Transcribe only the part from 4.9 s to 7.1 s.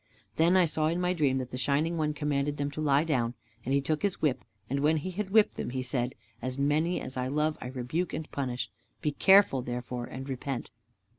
he had whipped them he said, "As many